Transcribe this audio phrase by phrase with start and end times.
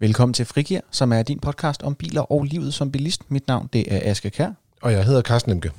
[0.00, 3.30] Velkommen til Frigir, som er din podcast om biler og livet som bilist.
[3.30, 4.50] Mit navn det er Aske Kær.
[4.82, 5.70] Og jeg hedder Carsten Emke.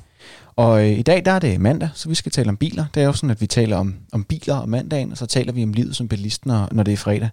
[0.56, 2.84] Og øh, i dag der er det mandag, så vi skal tale om biler.
[2.94, 5.52] Det er jo sådan, at vi taler om, om biler om mandagen, og så taler
[5.52, 7.28] vi om livet som bilist, når, når det er fredag.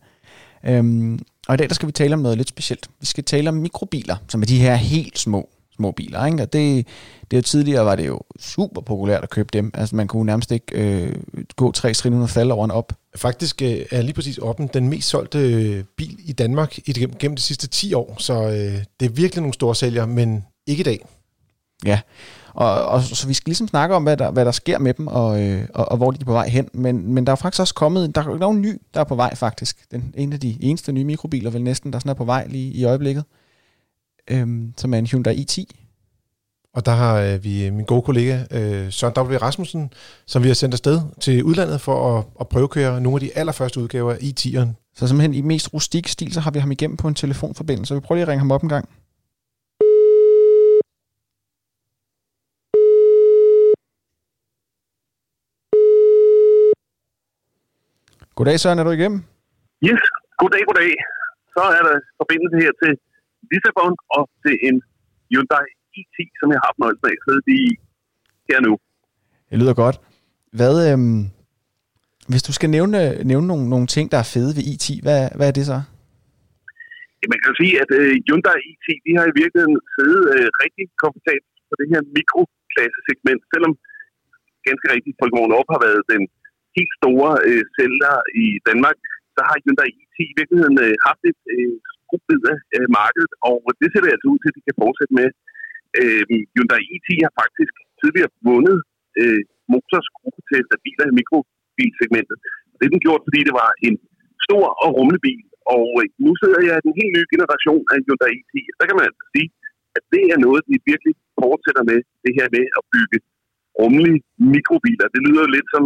[0.65, 2.87] Øhm, og i dag der skal vi tale om noget lidt specielt.
[2.99, 6.25] Vi skal tale om mikrobiler, som er de her helt små små biler.
[6.25, 6.43] Ikke?
[6.43, 6.87] Og det,
[7.31, 9.71] det er jo tidligere var det jo super populært at købe dem.
[9.73, 11.15] Altså man kunne nærmest ikke øh,
[11.55, 12.93] gå tre trin uden at falde over en op.
[13.17, 17.17] Faktisk øh, er lige præcis Oppen den mest solgte øh, bil i Danmark i det,
[17.17, 18.15] gennem de sidste 10 år.
[18.17, 21.05] Så øh, det er virkelig nogle store sælger, men ikke i dag.
[21.85, 21.99] Ja,
[22.53, 25.07] og, og så vi skal ligesom snakke om, hvad der, hvad der sker med dem,
[25.07, 26.69] og, øh, og, og hvor de er på vej hen.
[26.73, 29.35] Men, men der er faktisk også kommet, der er nogen ny, der er på vej
[29.35, 29.91] faktisk.
[29.91, 32.71] Den, en af de eneste nye mikrobiler, vel næsten, der sådan er på vej lige
[32.73, 33.23] i øjeblikket
[34.27, 35.86] øhm, som er en Hyundai i10.
[36.77, 39.37] Og der har øh, vi min gode kollega øh, Søren W.
[39.45, 39.83] Rasmussen,
[40.31, 43.79] som vi har sendt afsted til udlandet for at, at prøvekøre nogle af de allerførste
[43.79, 44.69] udgaver af i10'eren.
[44.97, 47.87] Så simpelthen i mest rustik stil, så har vi ham igennem på en telefonforbindelse.
[47.87, 48.85] Så vi prøver lige at ringe ham op en gang.
[58.35, 59.19] Goddag Søren, er du igennem?
[59.87, 60.03] Yes,
[60.39, 60.91] goddag, goddag.
[61.53, 62.91] Så er der forbindelse her til
[63.51, 64.75] Lissabon og til en
[65.31, 67.61] Hyundai i10, som jeg har haft nøjelsen af siddet i
[68.49, 68.73] her nu.
[69.49, 69.97] Det lyder godt.
[70.59, 71.21] Hvad, øhm,
[72.31, 72.99] hvis du skal nævne,
[73.31, 75.79] nævne nogle, nogle ting, der er fede ved i10, hvad, hvad er det så?
[77.33, 81.57] Man kan sige, at uh, Hyundai i10, de har i virkeligheden siddet uh, rigtig komfortabelt
[81.69, 83.73] på det her mikroklassesegment, selvom
[84.67, 86.23] ganske rigtigt Volkswagen op har været den
[86.77, 88.97] helt store uh, sælger i Danmark,
[89.35, 93.57] så har Hyundai i10 i virkeligheden uh, haft et uh, skrubbid af uh, markedet, og
[93.79, 95.29] det ser det altså ud til, at de kan fortsætte med.
[95.99, 96.23] Øh,
[96.53, 98.77] Hyundai e i10 har faktisk tidligere vundet
[99.21, 102.37] øh, Motors gruppetest af biler i mikrobilsegmentet.
[102.77, 103.95] Det er den gjort, fordi det var en
[104.45, 105.43] stor og rummelig bil,
[105.75, 108.59] og øh, nu sidder jeg i den helt nye generation af Hyundai e i10.
[108.77, 109.49] Så kan man altså sige,
[109.97, 113.17] at det er noget, de virkelig fortsætter med, det her med at bygge
[113.79, 114.21] rummelige
[114.55, 115.07] mikrobiler.
[115.15, 115.83] Det lyder lidt som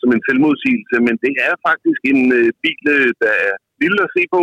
[0.00, 4.12] som en selvmodsigelse, men det er faktisk en øh, bil, øh, der er lille at
[4.16, 4.42] se på,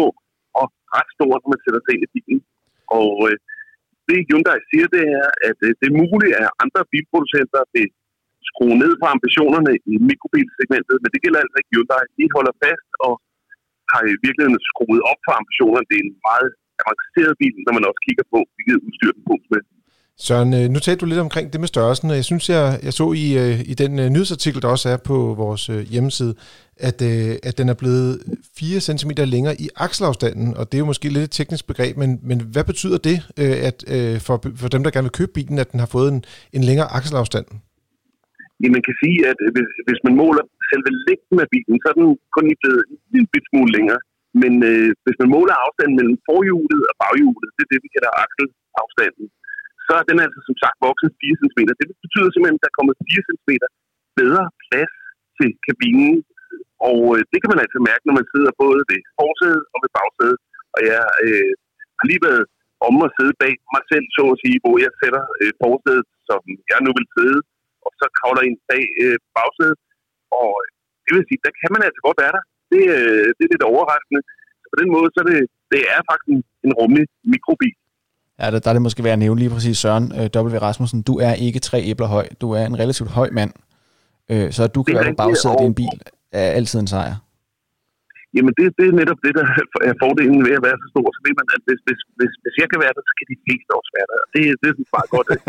[0.59, 0.65] og
[0.95, 2.39] ret stor, når man sætter sig ind i bilen.
[2.99, 3.35] Og øh,
[4.09, 7.87] det Hyundai siger, det er, at øh, det er muligt, at andre bilproducenter vil
[8.49, 12.03] skrue ned på ambitionerne i mikrobilsegmentet, men det gælder altså ikke Hyundai.
[12.19, 13.13] De holder fast og
[13.91, 15.87] har i virkeligheden skruet op for ambitionerne.
[15.89, 16.49] Det er en meget
[16.81, 19.35] avanceret bil, når man også kigger på, hvilket udstyr den på.
[20.27, 22.93] Søren, øh, nu talte du lidt omkring det med størrelsen, og jeg synes, jeg, jeg
[23.01, 25.63] så i, øh, i den øh, nyhedsartikel, der også er på vores
[25.93, 26.33] hjemmeside,
[26.89, 26.99] at,
[27.49, 28.09] at den er blevet
[28.59, 32.09] 4 cm længere i akselafstanden, og det er jo måske lidt et teknisk begreb, men,
[32.29, 33.17] men hvad betyder det
[33.69, 33.77] at,
[34.27, 36.19] for, for dem, der gerne vil købe bilen, at den har fået en,
[36.57, 37.47] en længere akselafstand?
[38.61, 41.95] Ja, man kan sige, at hvis, hvis man måler selve længden af bilen, så er
[41.99, 44.01] den kun lige blevet en lille bit smule længere.
[44.41, 48.11] Men øh, hvis man måler afstanden mellem forhjulet og baghjulet, det er det, vi kalder
[48.23, 49.25] akselafstanden,
[49.87, 51.59] så er den altså som sagt vokset 4 cm.
[51.81, 53.51] Det betyder simpelthen, at der er kommet 4 cm
[54.19, 54.93] bedre plads
[55.37, 56.15] til kabinen.
[56.89, 59.91] Og øh, det kan man altså mærke, når man sidder både ved forsædet og ved
[59.97, 60.39] bagsædet.
[60.75, 61.51] Og jeg øh,
[61.97, 62.45] har lige været
[62.87, 66.41] om at sidde bag mig selv, så at sige, hvor jeg sætter øh, forsædet, som
[66.71, 67.39] jeg nu vil sidde,
[67.85, 69.77] og så kravler ind bag øh, bagsædet.
[70.41, 70.69] Og øh,
[71.05, 72.43] det vil sige, der kan man altså godt være der.
[72.71, 74.21] Det, øh, det er lidt overraskende.
[74.61, 75.41] Så på den måde, så er det,
[75.73, 77.75] det er faktisk en, en rummelig mikrobil.
[78.39, 80.57] Ja, der, der er det måske værd at nævne lige præcis Søren øh, W.
[80.57, 81.01] Rasmussen.
[81.01, 82.27] Du er ikke tre æbler høj.
[82.41, 83.51] Du er en relativt høj mand.
[84.31, 85.99] Øh, så du kan være på bagsædet i en bil
[86.41, 87.15] er altid en sejr.
[88.35, 89.45] Jamen, det, det er netop det, der
[89.89, 91.07] er fordelen ved at være så stor.
[91.15, 93.37] Så ved man, at hvis, hvis, hvis, hvis jeg kan være der, så kan de
[93.45, 94.19] fleste også være der.
[94.33, 95.27] Det, det er bare godt.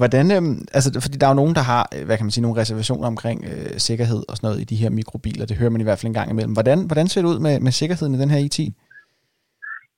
[0.00, 0.42] Hvordan, øh,
[0.76, 3.38] altså, fordi der er jo nogen, der har, hvad kan man sige, nogle reservationer omkring
[3.50, 5.46] øh, sikkerhed og sådan noget i de her mikrobiler.
[5.46, 6.52] Det hører man i hvert fald en gang imellem.
[6.52, 8.64] Hvordan, hvordan ser det ud med, med sikkerheden i den her i10?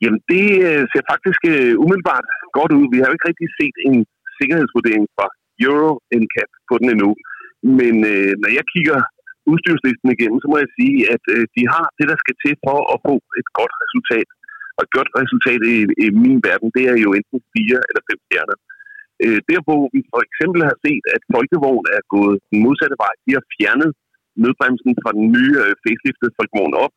[0.02, 2.26] Jamen, det øh, ser faktisk øh, umiddelbart
[2.58, 2.86] godt ud.
[2.92, 3.98] Vi har jo ikke rigtig set en
[4.38, 5.26] sikkerhedsvurdering fra
[5.66, 7.10] Euro NCAP på den endnu.
[7.78, 8.98] Men øh, når jeg kigger
[9.52, 12.78] udstyrslisten igennem, så må jeg sige, at øh, de har det, der skal til for
[12.92, 14.28] at få et godt resultat.
[14.76, 18.18] Og et godt resultat i, i min verden, det er jo enten fire eller fem
[18.26, 18.56] stjerner.
[19.24, 23.14] Øh, der hvor vi for eksempel har set, at Folkevogn er gået den modsatte vej,
[23.24, 23.90] de har fjernet
[24.42, 26.94] nødbremsen fra den nye øh, faceliftede Folkevogn op,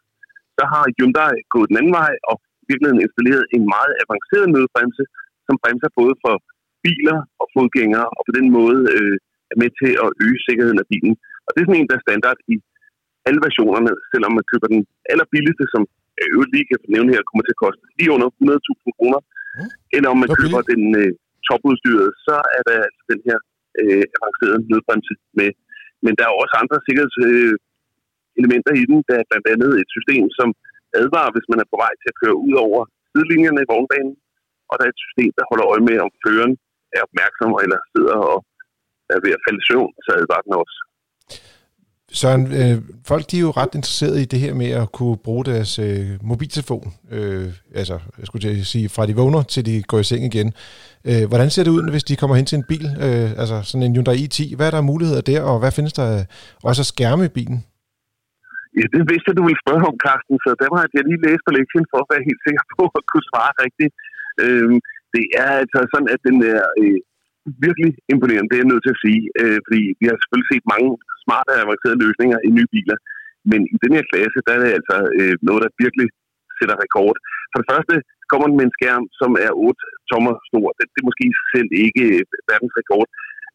[0.58, 2.36] så har Hyundai gået den anden vej og
[2.70, 5.04] virkeligheden installeret en meget avanceret nødbremse,
[5.48, 6.34] som bremser både for
[6.86, 9.16] biler og fodgængere, og på den måde øh,
[9.52, 11.14] er med til at øge sikkerheden af bilen.
[11.46, 12.56] Og det er sådan en, der er standard i
[13.28, 14.82] alle versionerne, selvom man køber den
[15.12, 15.82] allerbilligste, som
[16.20, 19.20] jeg øvrigt lige kan nævne her, kommer til at koste lige under 100.000 kroner.
[19.58, 19.70] Mm.
[19.96, 21.12] Eller om man køber den øh,
[21.48, 23.38] topudstyret, så er der altså den her
[23.80, 25.50] øh, avancerede nødbremse med.
[26.06, 28.98] Men der er også andre sikkerhedselementer øh, i den.
[29.10, 30.50] Der er blandt andet et system, som
[31.02, 32.80] advare, hvis man er på vej til at køre ud over
[33.12, 34.16] sidelinjerne i vognbanen,
[34.70, 36.54] og der er et system, der holder øje med, om føreren
[36.96, 38.38] er opmærksom eller sidder og
[39.14, 40.78] er ved at falde i søvn, så advarer den også.
[42.12, 42.78] Søren, øh,
[43.08, 46.08] folk de er jo ret interesserede i det her med at kunne bruge deres øh,
[46.22, 50.04] mobiltelefon, øh, altså jeg skulle til at sige, fra de vågner til de går i
[50.04, 50.54] seng igen.
[51.06, 53.84] Øh, hvordan ser det ud, hvis de kommer hen til en bil, øh, altså sådan
[53.84, 54.56] en Hyundai i10?
[54.56, 56.26] Hvad er der muligheder der, og hvad findes der
[56.64, 57.66] også af skærme i bilen?
[58.80, 61.44] Ja, det vidste jeg, du ville spørge om, Carsten, så der var jeg lige læst
[61.46, 63.94] på lektien for at være helt sikker på at kunne svare rigtigt.
[64.44, 64.78] Øhm,
[65.16, 67.00] det er altså sådan, at den er øh,
[67.66, 70.66] virkelig imponerende, det er jeg nødt til at sige, øh, fordi vi har selvfølgelig set
[70.74, 70.90] mange
[71.24, 72.98] smarte og avancerede løsninger i nye biler,
[73.52, 76.08] men i den her klasse, der er det altså øh, noget, der virkelig
[76.58, 77.16] sætter rekord.
[77.52, 77.96] For det første
[78.30, 80.68] kommer den med en skærm, som er 8 tommer stor.
[80.78, 82.06] Det, det er måske selv ikke
[82.52, 83.08] verdensrekord,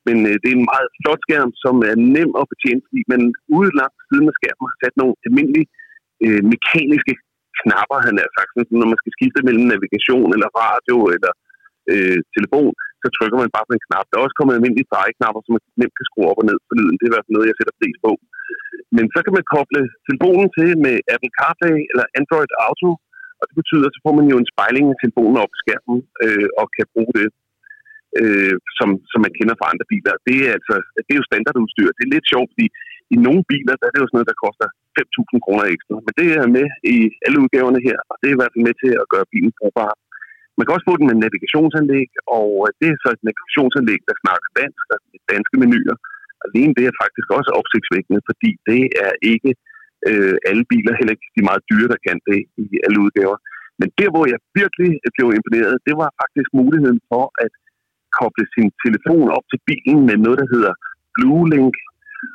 [0.06, 3.22] men øh, det er en meget flot skærm, som er nem at betjene, fordi man
[3.56, 5.68] ude langt siden af skærmen har sat nogle almindelige
[6.24, 7.14] øh, mekaniske
[7.60, 11.32] knapper, han har sagt, sådan, når man skal skifte mellem navigation eller radio eller
[11.92, 14.06] øh, telefon, så trykker man bare på en knap.
[14.08, 16.74] Der er også kommet almindelige drejeknapper, som man nemt kan skrue op og ned for
[16.78, 16.96] lyden.
[16.96, 18.12] Det er i hvert fald noget, jeg sætter pris på.
[18.96, 22.90] Men så kan man koble telefonen til med Apple CarPlay eller Android Auto,
[23.40, 25.98] og det betyder, at så får man jo en spejling af telefonen op på skærmen
[26.24, 27.28] øh, og kan bruge det,
[28.18, 30.14] øh, som, som man kender fra andre biler.
[30.28, 30.74] Det er, altså,
[31.06, 31.88] det er jo standardudstyr.
[31.96, 32.66] Det er lidt sjovt, fordi
[33.14, 34.68] i nogle biler, der er det jo sådan noget, der koster
[34.98, 35.94] 5.000 kroner ekstra.
[36.06, 38.76] Men det er med i alle udgaverne her, og det er i hvert fald med
[38.82, 39.92] til at gøre bilen brugbar.
[40.56, 42.48] Man kan også få den med navigationsanlæg, og
[42.80, 45.96] det er så et navigationsanlæg, der snakker dansk, der er danske menuer.
[46.46, 49.52] Alene det er faktisk også opsigtsvækkende, fordi det er ikke
[50.08, 53.36] øh, alle biler, heller ikke de meget dyre, der kan det i alle udgaver.
[53.80, 57.52] Men der, hvor jeg virkelig blev imponeret, det var faktisk muligheden for at
[58.18, 60.72] koble sin telefon op til bilen med noget, der hedder
[61.14, 61.74] Blue Link.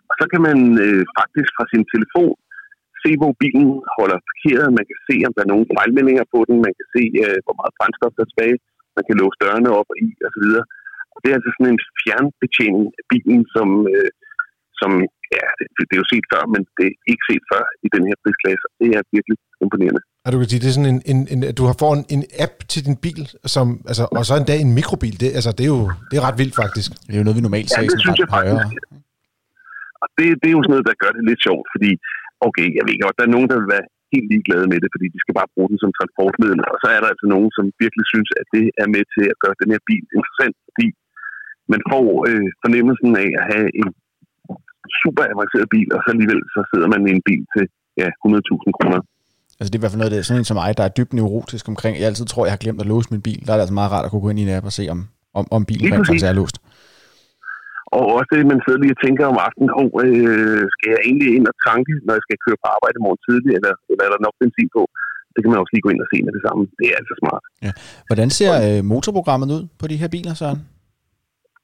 [0.09, 2.35] Og så kan man øh, faktisk fra sin telefon
[3.05, 4.75] se, hvor bilen holder parkeret.
[4.79, 6.55] Man kan se, om der er nogle fejlmeldinger på den.
[6.67, 8.57] Man kan se, øh, hvor meget brændstof der er tilbage.
[8.97, 10.45] Man kan låse dørene op og i osv.
[11.13, 14.09] Og det er altså sådan en fjernbetjening af bilen, som, øh,
[14.81, 14.91] som
[15.35, 18.03] ja, det, det er jo set før, men det er ikke set før i den
[18.09, 18.65] her prisklasse.
[18.81, 20.01] Det er virkelig imponerende.
[20.25, 22.23] Og du kan sige, det er sådan en, en, en du har fået en, en
[22.45, 23.23] app til din bil,
[23.55, 25.15] som, altså, og så endda en mikrobil.
[25.21, 26.89] Det, altså, det, er jo det er ret vildt faktisk.
[27.07, 28.67] Det er jo noget, vi normalt ser ja, det synes jeg faktisk.
[30.03, 31.91] Og det, det er jo sådan noget, der gør det lidt sjovt, fordi
[32.47, 35.07] okay, jeg ved godt, der er nogen, der vil være helt ligeglade med det, fordi
[35.15, 36.61] de skal bare bruge den som transportmiddel.
[36.71, 39.37] Og så er der altså nogen, som virkelig synes, at det er med til at
[39.43, 40.87] gøre den her bil interessant, fordi
[41.73, 43.89] man får øh, fornemmelsen af at have en
[45.03, 47.63] super avanceret bil, og så alligevel så sidder man i en bil til
[48.01, 48.99] ja, 100.000 kroner.
[49.57, 50.93] Altså det er i hvert fald noget, det er sådan en som mig, der er
[50.99, 51.93] dybt neurotisk omkring.
[51.99, 53.39] Jeg altid tror, jeg har glemt at låse min bil.
[53.45, 54.83] Der er det altså meget rart at kunne gå ind i en app og se,
[54.95, 54.99] om,
[55.39, 56.57] om, om bilen faktisk er låst.
[57.97, 61.29] Og også det, man sidder lige og tænker om aftenen, oh, øh, skal jeg egentlig
[61.37, 64.21] ind og tanke, når jeg skal køre på arbejde morgen tidlig, eller, eller er der
[64.25, 64.81] nok benzin på?
[65.33, 66.61] Det kan man også lige gå ind og se med det samme.
[66.79, 67.43] Det er altså smart.
[67.65, 67.71] Ja.
[68.09, 70.59] Hvordan ser øh, motorprogrammet ud på de her biler, Søren?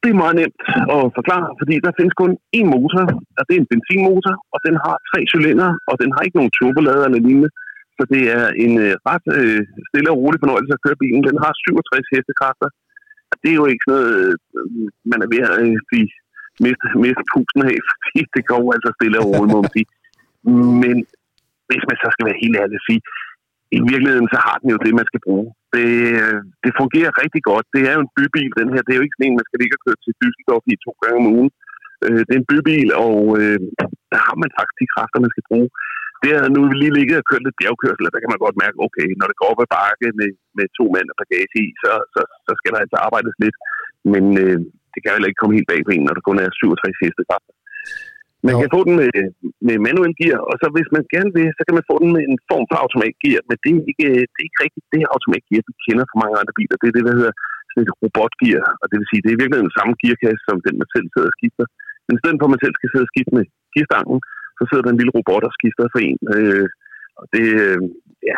[0.02, 0.62] Det er meget nemt
[0.96, 3.04] at forklare, fordi der findes kun én motor,
[3.38, 6.56] og det er en benzinmotor, og den har tre cylinder, og den har ikke nogen
[6.58, 7.52] turbolader eller lignende.
[7.98, 11.28] Så det er en øh, ret øh, stille og rolig fornøjelse at køre bilen.
[11.30, 12.70] Den har 67 hestekræfter,
[13.42, 14.16] det er jo ikke sådan noget,
[14.60, 16.10] øh, man er ved at øh, blive
[16.66, 19.90] miste, miste pusten af, fordi det går altså stille og roligt, må man sige.
[20.84, 20.96] Men
[21.70, 23.02] hvis man så skal være helt ærlig at sige,
[23.78, 25.48] i virkeligheden så har den jo det, man skal bruge.
[25.76, 25.90] Det,
[26.24, 27.66] øh, det fungerer rigtig godt.
[27.76, 28.82] Det er jo en bybil, den her.
[28.84, 30.92] Det er jo ikke sådan en, man skal ligge og køre til Düsseldorf i to
[31.02, 31.52] gange om ugen.
[32.06, 33.60] Øh, det er en bybil, og øh,
[34.12, 35.70] der har man faktisk de kræfter, man skal bruge.
[36.24, 38.78] Det er nu vi lige ligget og kørt lidt bjergkørsel, der kan man godt mærke,
[38.88, 41.92] okay, når det går op ad bakke med, med to mænd og bagage i, så,
[42.14, 43.58] så, så skal der altså arbejdes lidt.
[44.14, 44.60] Men øh,
[44.92, 47.54] det kan heller ikke komme helt bag på en, når der kun er 67 hestekræfter.
[48.48, 49.12] Man kan få den med,
[49.68, 52.24] med manuel gear, og så hvis man gerne vil, så kan man få den med
[52.30, 55.74] en form for automatgear, men det er ikke, det er ikke rigtigt det automatgear, vi
[55.86, 56.76] kender fra mange andre biler.
[56.82, 57.34] Det er det, der hedder
[57.72, 60.76] sådan et robotgear, og det vil sige, det er virkelig den samme gearkasse, som den
[60.82, 61.66] man selv sidder og skifter.
[62.06, 64.20] Men i stedet for, at man selv skal sidde og skifte med gearstangen,
[64.58, 66.20] så sidder der en lille robot og skifter for en.
[66.36, 66.68] Øh,
[67.20, 67.80] og det, øh,
[68.30, 68.38] ja,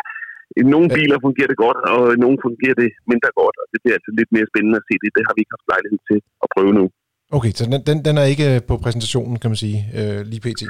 [0.60, 3.78] i nogle biler fungerer det godt, og i nogle fungerer det mindre godt, og det
[3.82, 5.10] bliver altså lidt mere spændende at se det.
[5.16, 6.84] Det har vi ikke haft lejlighed til at prøve nu.
[7.32, 10.62] Okay, så den, den, den er ikke på præsentationen, kan man sige, øh, lige pt.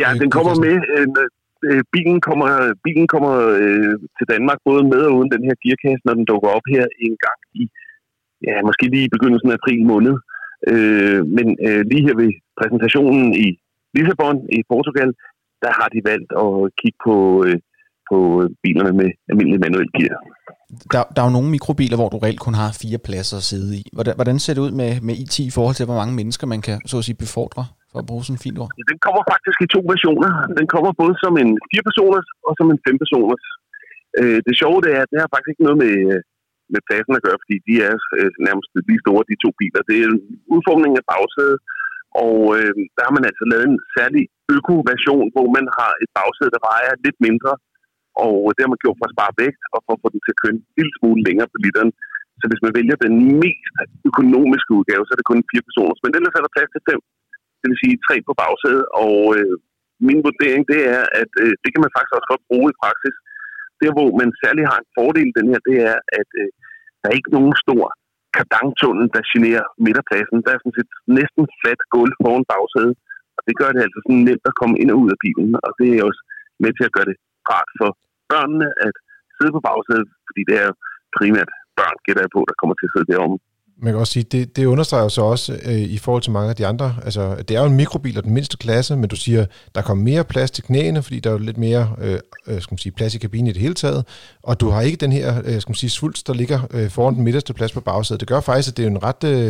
[0.00, 0.76] Ja, den kommer med.
[0.96, 1.06] Øh,
[1.68, 2.48] øh, bilen kommer,
[2.84, 6.48] bilen kommer øh, til Danmark både med og uden den her gearkasse, når den dukker
[6.56, 7.62] op her en gang i,
[8.46, 10.14] ja, måske lige i begyndelsen af april måned.
[10.72, 13.48] Øh, men øh, lige her ved præsentationen i
[13.94, 15.10] Lissabon i Portugal,
[15.62, 17.58] der har de valgt at kigge på, øh,
[18.12, 18.18] på
[18.62, 20.16] bilerne med almindelig manuel gear.
[20.92, 23.70] Der, der er jo nogle mikrobiler, hvor du reelt kun har fire pladser at sidde
[23.80, 23.82] i.
[23.96, 26.60] Hvordan, hvordan ser det ud med, med IT i forhold til, hvor mange mennesker man
[26.66, 28.70] kan så at sige, befordre for at bruge sådan en fint ord?
[28.92, 30.30] Den kommer faktisk i to versioner.
[30.60, 33.44] Den kommer både som en 4-personers og som en 5-personers.
[34.20, 35.96] Øh, det sjove det er, at det har faktisk ikke noget med,
[36.74, 39.80] med pladsen at gøre, fordi de er øh, nærmest lige store, de to biler.
[39.88, 40.18] Det er en
[40.54, 41.58] udformning af bagsædet,
[42.26, 44.22] og øh, der har man altså lavet en særlig
[44.56, 47.52] øko-version, hvor man har et bagsæde, der vejer lidt mindre,
[48.24, 50.34] og det har man gjort for at spare vægt og for at få den til
[50.34, 51.92] at køre en lille smule længere på literen.
[52.40, 53.74] Så hvis man vælger den mest
[54.10, 55.94] økonomiske udgave, så er det kun fire personer.
[56.04, 57.00] Men ellers er der plads til fem,
[57.60, 58.84] det vil sige tre på bagsædet.
[59.04, 59.54] Og øh,
[60.08, 63.16] min vurdering det er, at øh, det kan man faktisk også godt bruge i praksis.
[63.80, 66.48] Der hvor man særlig har en fordel den her, det er, at øh,
[67.00, 67.84] der er ikke nogen stor
[68.36, 70.38] kardangtunnel, der generer midterpladsen.
[70.44, 72.94] Der er sådan set næsten fladt gulv foran bagsædet.
[73.36, 75.50] Og det gør det altså sådan nemt at komme ind og ud af bilen.
[75.66, 76.22] Og det er også
[76.62, 77.16] med til at gøre det
[77.50, 77.90] rart for
[78.32, 78.94] børnene at
[79.36, 80.70] sidde på bagsædet, fordi det er
[81.18, 83.34] primært børn, gætter jeg på, der kommer til at sidde derom.
[83.84, 86.56] Man kan også sige, det, det understreger så også øh, i forhold til mange af
[86.56, 89.46] de andre, altså det er jo en mikrobil af den mindste klasse, men du siger,
[89.74, 92.18] der kommer mere plads til knæene, fordi der er jo lidt mere øh,
[92.48, 94.02] øh, skal man sige, plads i kabinen i det hele taget,
[94.42, 97.14] og du har ikke den her øh, skal man sige, svulst, der ligger øh, foran
[97.14, 98.20] den midterste plads på bagsædet.
[98.20, 99.48] Det gør faktisk, at det, er en ret, øh,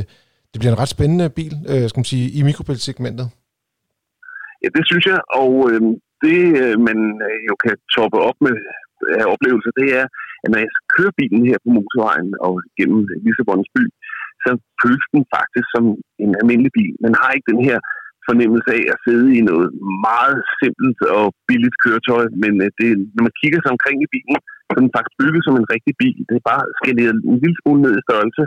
[0.53, 3.27] det bliver en ret spændende bil, øh, skal man sige, i mikrobilsegmentet.
[4.63, 5.81] Ja, det synes jeg, og øh,
[6.25, 6.99] det øh, man
[7.29, 8.57] øh, jo kan toppe op med
[9.21, 10.07] af oplevelser, det er,
[10.43, 13.85] at når jeg kører bilen her på motorvejen og gennem Lissabons by,
[14.43, 14.51] så
[14.83, 15.85] føles den faktisk som
[16.25, 16.95] en almindelig bil.
[17.07, 17.79] Man har ikke den her
[18.29, 19.69] fornemmelse af at sidde i noget
[20.09, 24.39] meget simpelt og billigt køretøj, men øh, det, når man kigger sig omkring i bilen,
[24.65, 26.19] så er den faktisk bygget som en rigtig bil.
[26.29, 28.43] Det er bare skaleret en lille smule ned i størrelse.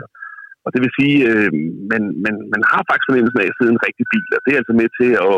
[0.64, 1.50] Og det vil sige, øh,
[1.92, 4.50] man, man, man har faktisk fornemmelsen af at sidde i en rigtig bil, og det
[4.52, 5.36] er altså med til at,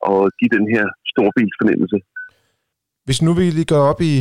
[0.00, 1.98] og give den her storbilsfornemmelse.
[3.06, 4.20] Hvis nu vi lige går op i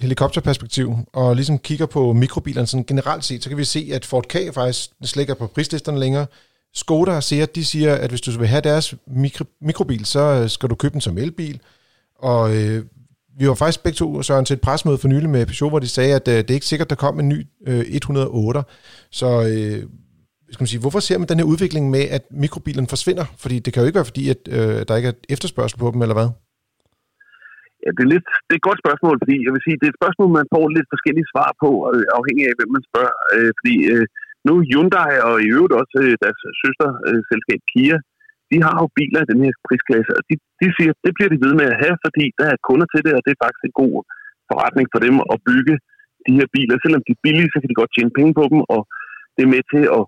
[0.00, 4.24] helikopterperspektiv og ligesom kigger på mikrobilerne sådan generelt set, så kan vi se, at Ford
[4.28, 6.26] K faktisk slækker på prislisterne længere.
[6.74, 10.48] Skoda og Seat, de siger, at hvis du vil have deres mikro, mikrobil, så øh,
[10.48, 11.60] skal du købe den som elbil.
[12.18, 12.84] Og øh,
[13.38, 15.88] vi var faktisk begge to, Søren, til et presmøde for nylig med Peugeot, hvor de
[15.88, 18.62] sagde, at øh, det er ikke sikkert, der kom en ny øh, 108.
[19.10, 19.88] Så øh,
[20.54, 23.26] skal man sige, hvorfor ser man den her udvikling med, at mikrobilen forsvinder?
[23.42, 26.00] Fordi det kan jo ikke være fordi, at øh, der ikke er efterspørgsel på dem,
[26.04, 26.28] eller hvad?
[27.82, 29.94] Ja, det er, lidt, det er et godt spørgsmål, fordi jeg vil sige, det er
[29.94, 33.16] et spørgsmål, man får lidt forskellige svar på, øh, afhængig af, hvem man spørger.
[33.34, 34.04] Øh, fordi øh,
[34.46, 37.96] nu Hyundai og i øvrigt også øh, deres søsterselskab Kia,
[38.50, 41.30] de har jo biler i den her prisklasse, og de, de siger, at det bliver
[41.32, 43.64] de ved med at have, fordi der er kunder til det, og det er faktisk
[43.64, 43.94] en god
[44.50, 45.74] forretning for dem at bygge
[46.26, 46.76] de her biler.
[46.84, 48.80] Selvom de er billige, så kan de godt tjene penge på dem, og
[49.34, 50.02] det er med til at,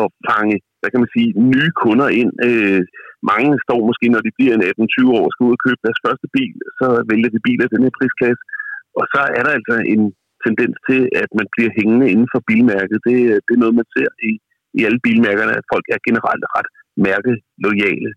[0.00, 2.32] at fange, hvad kan man sige, nye kunder ind.
[2.48, 2.82] Øh,
[3.32, 6.00] mange står måske, når de bliver en 18-20 år og skal ud og købe deres
[6.06, 8.42] første bil, så vælger de biler i den her prisklasse.
[8.98, 10.02] Og så er der altså en
[10.46, 12.98] tendens til, at man bliver hængende inden for bilmærket.
[13.06, 13.16] Det,
[13.46, 14.32] det er noget, man ser i,
[14.78, 16.70] i alle bilmærkerne, at folk er generelt ret
[17.06, 18.10] mærkeloyale.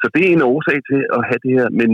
[0.00, 1.68] Så det er en årsag til at have det her.
[1.80, 1.90] Men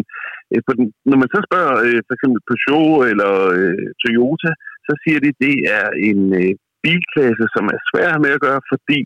[0.52, 4.50] øh, på den, når man så spørger øh, for eksempel Peugeot eller øh, Toyota,
[4.87, 6.52] så siger de, at det er en øh,
[6.85, 8.99] bilklasse, som er svær med at gøre, fordi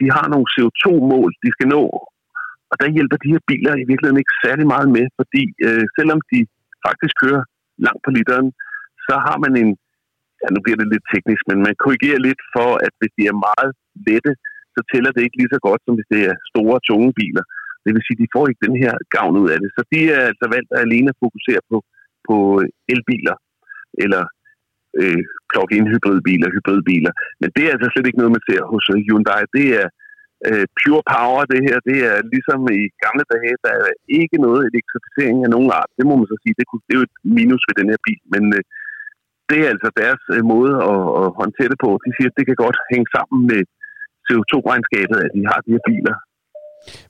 [0.00, 1.82] de har nogle CO2-mål, de skal nå,
[2.72, 6.20] og der hjælper de her biler i virkeligheden ikke særlig meget med, fordi øh, selvom
[6.30, 6.38] de
[6.86, 7.42] faktisk kører
[7.86, 8.48] langt på literen,
[9.06, 9.70] så har man en,
[10.42, 13.42] ja nu bliver det lidt teknisk, men man korrigerer lidt for, at hvis de er
[13.48, 13.70] meget
[14.08, 14.32] lette,
[14.74, 17.44] så tæller det ikke lige så godt, som hvis det er store, tunge biler.
[17.84, 19.70] Det vil sige, at de får ikke den her gavn ud af det.
[19.76, 21.76] Så de er altså valgt at alene at fokusere på,
[22.28, 22.36] på
[22.92, 23.36] elbiler,
[24.04, 24.22] eller
[25.00, 27.12] øh, plug-in hybridbiler, hybridbiler.
[27.40, 29.42] Men det er altså slet ikke noget, man ser hos øh, Hyundai.
[29.56, 29.86] Det er
[30.48, 34.62] øh, pure power, det her, det er ligesom i gamle dage, der er ikke noget
[34.70, 35.90] elektrificering af nogen art.
[35.98, 38.00] Det må man så sige, det, kunne, det er jo et minus ved den her
[38.06, 38.62] bil, men øh,
[39.50, 41.90] det er altså deres øh, måde at, at håndtere det på.
[42.04, 43.60] De siger, at det kan godt hænge sammen med
[44.26, 46.16] CO2-regnskabet, at de har de her biler.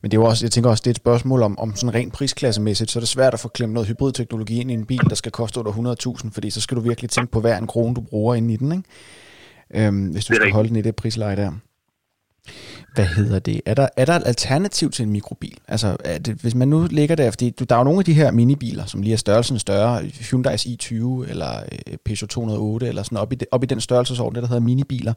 [0.03, 1.95] Men det er jo også, jeg tænker også, det er et spørgsmål om, om sådan
[1.95, 5.01] rent prisklassemæssigt, så er det svært at få klemt noget hybridteknologi ind i en bil,
[5.09, 7.95] der skal koste under 100.000, fordi så skal du virkelig tænke på hver en krone,
[7.95, 9.87] du bruger ind i den, ikke?
[9.87, 11.53] Øhm, hvis du skal holde den i det prisleje der.
[12.95, 13.61] Hvad hedder det?
[13.67, 15.57] Er der, er der et alternativ til en mikrobil?
[15.69, 18.05] Altså, er det, hvis man nu ligger der, fordi du, der er jo nogle af
[18.05, 20.93] de her minibiler, som lige er størrelsen større, Hyundai's i20
[21.31, 24.63] eller øh, Peugeot 208, eller sådan op i, op i den størrelsesorden, det der hedder
[24.63, 25.15] minibiler,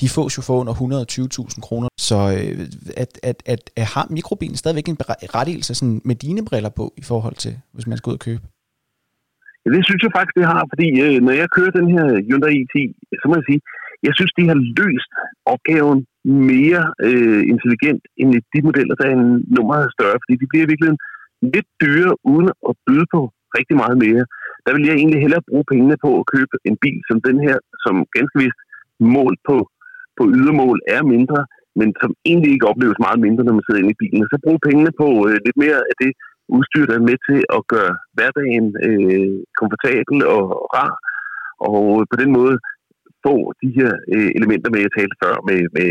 [0.00, 1.88] de fås jo for under 120.000 kroner.
[1.98, 2.66] Så øh,
[2.96, 4.96] at, at, at, at har mikrobilen stadigvæk en
[5.34, 8.42] rettigelse sådan med dine briller på, i forhold til, hvis man skal ud og købe?
[9.64, 12.54] Ja, det synes jeg faktisk, det har, fordi øh, når jeg kører den her Hyundai
[12.64, 12.76] i10,
[13.20, 13.60] så må jeg sige,
[14.06, 15.12] jeg synes, de har løst
[15.54, 15.98] opgaven
[16.52, 20.70] mere øh, intelligent end de modeller, der er en nummer større, fordi de bliver i
[20.70, 21.00] virkeligheden
[21.54, 23.20] lidt dyre uden at byde på
[23.58, 24.24] rigtig meget mere.
[24.64, 27.56] Der vil jeg egentlig hellere bruge pengene på at købe en bil som den her,
[27.84, 28.60] som ganske vist
[29.16, 29.56] målt på,
[30.18, 31.40] på ydermål er mindre,
[31.78, 34.24] men som egentlig ikke opleves meget mindre, når man sidder inde i bilen.
[34.32, 36.12] Så bruge pengene på øh, lidt mere af det
[36.56, 40.42] udstyr, der er med til at gøre hverdagen øh, komfortabel og
[40.74, 40.92] rar,
[41.68, 41.78] og
[42.10, 42.54] på den måde
[43.28, 45.88] få de her øh, elementer med, jeg talte før, med, med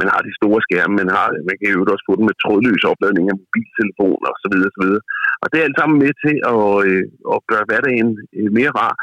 [0.00, 2.84] man har de store skærme, man, har, man kan jo også få dem med trådløs
[2.92, 4.54] opladning af mobiltelefoner osv.
[4.68, 4.86] osv.
[5.42, 8.94] Og det er alt sammen med til at, øh, at gøre hverdagen øh, mere rar.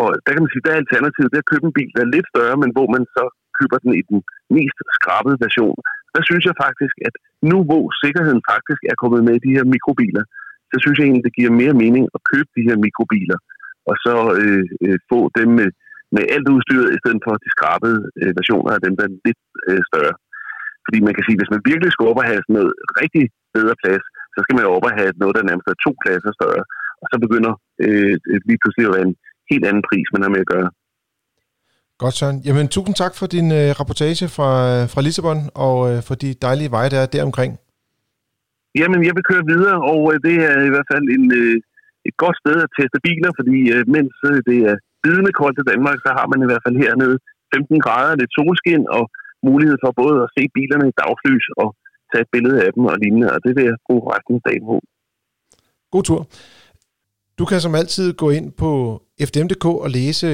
[0.00, 2.02] Og der kan man sige, der er alternativet, det er at købe en bil, der
[2.04, 3.24] er lidt større, men hvor man så
[3.58, 4.18] køber den i den
[4.56, 5.78] mest skrabede version.
[6.14, 7.14] Der synes jeg faktisk, at
[7.50, 10.24] nu hvor sikkerheden faktisk er kommet med i de her mikrobiler,
[10.70, 13.38] så synes jeg egentlig, det giver mere mening at købe de her mikrobiler,
[13.90, 15.68] og så øh, øh, få dem med,
[16.14, 19.42] med alt udstyret, i stedet for de skrabede øh, versioner af dem, der er lidt
[19.70, 20.14] øh, større.
[20.86, 23.24] Fordi man kan sige, hvis man virkelig skal op og have sådan noget rigtig
[23.56, 24.04] bedre plads,
[24.34, 26.62] så skal man jo op og have noget, der nærmest er to klasser større.
[27.02, 27.52] Og så begynder
[27.84, 28.14] øh,
[28.48, 29.16] lige pludselig at være en
[29.50, 30.68] helt anden pris, man har med at gøre.
[32.02, 32.38] Godt, Søren.
[32.46, 34.50] Jamen, tusind tak for din øh, rapportage fra,
[34.92, 37.52] fra Lissabon, og øh, for de dejlige veje, der er deromkring.
[38.80, 41.56] Jamen, jeg vil køre videre, og øh, det er i hvert fald en, øh,
[42.08, 45.68] et godt sted at teste biler, fordi øh, mens øh, det er bidende koldt i
[45.72, 47.16] Danmark, så har man i hvert fald hernede
[47.54, 49.04] 15 grader, lidt solskin og
[49.48, 51.68] mulighed for både at se bilerne i dagslys og
[52.10, 54.64] tage et billede af dem og lignende, og det vil jeg bruge resten af dagen
[54.70, 54.76] på.
[55.94, 56.20] God tur.
[57.38, 58.70] Du kan som altid gå ind på
[59.28, 60.28] fdm.dk og læse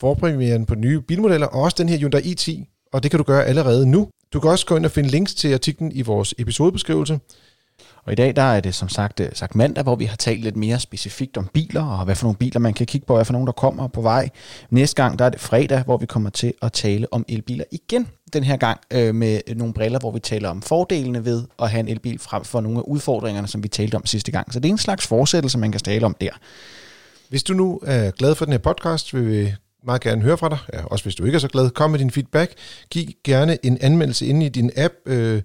[0.00, 2.46] forpremieren på nye bilmodeller, og også den her Hyundai i10,
[2.92, 4.00] og det kan du gøre allerede nu.
[4.32, 7.14] Du kan også gå ind og finde links til artiklen i vores episodebeskrivelse.
[8.06, 10.40] Og i dag der er det som sagt, øh, sagt mandag, hvor vi har talt
[10.40, 13.24] lidt mere specifikt om biler, og hvad for nogle biler man kan kigge på, hvad
[13.24, 14.28] for nogle der kommer på vej.
[14.70, 18.08] Næste gang der er det fredag, hvor vi kommer til at tale om elbiler igen.
[18.32, 21.80] Den her gang øh, med nogle briller, hvor vi taler om fordelene ved at have
[21.80, 24.52] en elbil frem for nogle af udfordringerne, som vi talte om sidste gang.
[24.52, 26.30] Så det er en slags fortsættelse, man kan tale om der.
[27.28, 29.54] Hvis du nu er glad for den her podcast, vil vi
[29.84, 30.58] meget gerne høre fra dig.
[30.72, 32.54] Ja, også hvis du ikke er så glad, kom med din feedback.
[32.90, 35.42] Giv gerne en anmeldelse inde i din app, øh,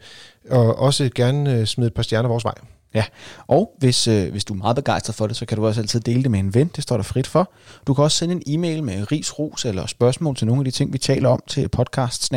[0.50, 2.54] og også gerne øh, smid et par stjerner vores vej.
[2.94, 3.04] Ja,
[3.48, 6.00] og hvis, øh, hvis du er meget begejstret for det, så kan du også altid
[6.00, 6.68] dele det med en ven.
[6.76, 7.52] Det står der frit for.
[7.88, 10.72] Du kan også sende en e-mail med ris, ros eller spørgsmål til nogle af de
[10.72, 12.34] ting, vi taler om til podcast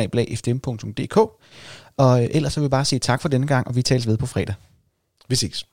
[1.97, 4.07] Og øh, ellers så vil vi bare sige tak for denne gang, og vi tales
[4.07, 4.55] ved på fredag.
[5.27, 5.65] Vi ses.